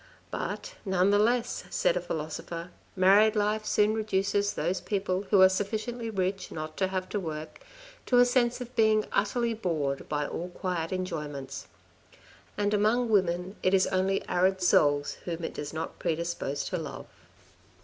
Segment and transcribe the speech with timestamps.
[0.31, 5.47] But none the less, said a philosopher, married life soon reduces those people who are
[5.47, 7.59] sufficiently rich not to have to work,
[8.07, 11.67] to a sense of being utterly bored by all quiet enjoyments.
[12.57, 16.79] And among women, it is only arid souls whom it does not pre dispose to
[16.79, 17.05] love.